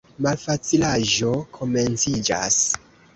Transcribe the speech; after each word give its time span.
Malfacilaĵo 0.25 1.29
komenciĝas. 1.57 2.59